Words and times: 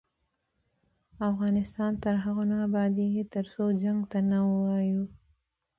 افغانستان 1.29 1.91
تر 2.03 2.13
هغو 2.23 2.43
نه 2.51 2.57
ابادیږي، 2.67 3.23
ترڅو 3.33 3.63
جنګ 3.81 3.99
ته 4.11 4.19
نه 4.29 4.39
ووایو. 4.49 5.03